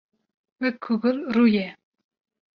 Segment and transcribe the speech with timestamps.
[0.59, 1.65] Wek ku gul, rû ye